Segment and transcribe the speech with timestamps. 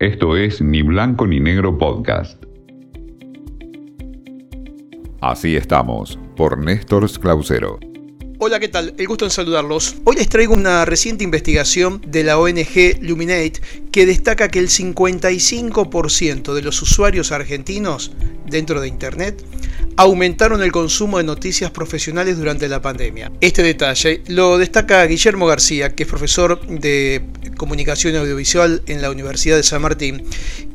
[0.00, 2.42] Esto es Ni Blanco ni Negro Podcast.
[5.20, 7.78] Así estamos, por Néstor Clausero.
[8.38, 8.94] Hola, ¿qué tal?
[8.96, 9.96] El gusto en saludarlos.
[10.04, 13.60] Hoy les traigo una reciente investigación de la ONG Luminate
[13.92, 18.12] que destaca que el 55% de los usuarios argentinos
[18.46, 19.44] dentro de Internet
[20.00, 23.30] aumentaron el consumo de noticias profesionales durante la pandemia.
[23.42, 27.22] Este detalle lo destaca Guillermo García, que es profesor de
[27.58, 30.24] comunicación audiovisual en la Universidad de San Martín.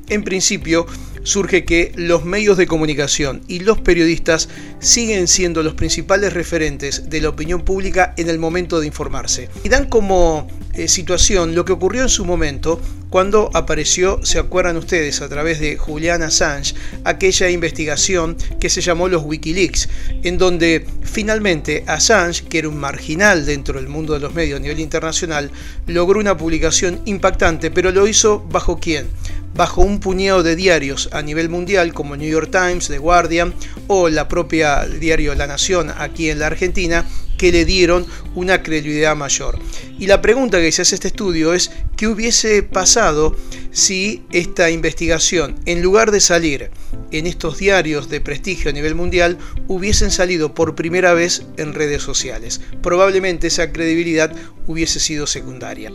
[0.09, 0.85] En principio,
[1.25, 4.47] surge que los medios de comunicación y los periodistas
[4.79, 9.49] siguen siendo los principales referentes de la opinión pública en el momento de informarse.
[9.63, 12.79] Y dan como eh, situación lo que ocurrió en su momento
[13.09, 16.75] cuando apareció, se acuerdan ustedes, a través de Julian Assange,
[17.05, 19.87] aquella investigación que se llamó los Wikileaks,
[20.23, 24.61] en donde finalmente Assange, que era un marginal dentro del mundo de los medios a
[24.61, 25.49] nivel internacional,
[25.87, 29.07] logró una publicación impactante, pero lo hizo bajo quién?
[29.55, 33.53] Bajo un puñado de diarios a nivel mundial como New York Times, The Guardian
[33.87, 37.05] o la propia diario La Nación aquí en la Argentina
[37.37, 39.59] que le dieron una credibilidad mayor.
[39.99, 43.35] Y la pregunta que se hace este estudio es qué hubiese pasado
[43.71, 46.69] si esta investigación, en lugar de salir
[47.11, 52.03] en estos diarios de prestigio a nivel mundial, hubiesen salido por primera vez en redes
[52.03, 52.61] sociales.
[52.81, 54.33] Probablemente esa credibilidad
[54.67, 55.91] hubiese sido secundaria.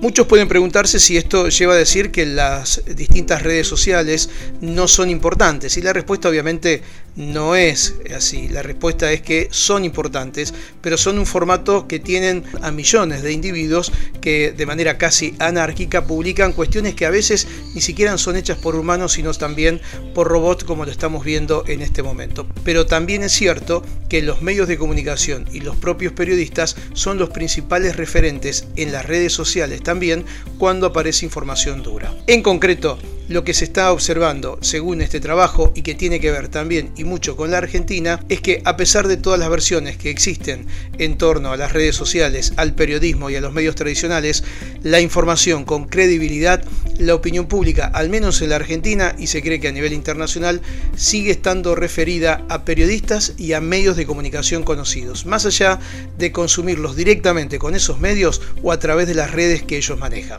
[0.00, 5.10] Muchos pueden preguntarse si esto lleva a decir que las distintas redes sociales no son
[5.10, 6.82] importantes y la respuesta obviamente
[7.18, 8.48] no es así.
[8.48, 13.32] La respuesta es que son importantes, pero son un formato que tienen a millones de
[13.32, 18.58] individuos que de manera casi anárquica publican cuestiones que a veces ni siquiera son hechas
[18.58, 19.80] por humanos, sino también
[20.14, 22.46] por robots como lo estamos viendo en este momento.
[22.64, 27.30] Pero también es cierto que los medios de comunicación y los propios periodistas son los
[27.30, 30.24] principales referentes en las redes sociales también
[30.56, 32.14] cuando aparece información dura.
[32.28, 36.48] En concreto, lo que se está observando según este trabajo y que tiene que ver
[36.48, 40.10] también y mucho con la Argentina es que a pesar de todas las versiones que
[40.10, 40.66] existen
[40.98, 44.44] en torno a las redes sociales, al periodismo y a los medios tradicionales,
[44.82, 46.64] la información con credibilidad,
[46.98, 50.62] la opinión pública, al menos en la Argentina y se cree que a nivel internacional,
[50.96, 55.78] sigue estando referida a periodistas y a medios de comunicación conocidos, más allá
[56.16, 60.38] de consumirlos directamente con esos medios o a través de las redes que ellos manejan.